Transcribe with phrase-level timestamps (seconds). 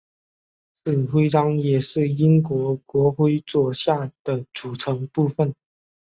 [0.83, 5.53] 此徽章也是英国国徽左下的组成部分。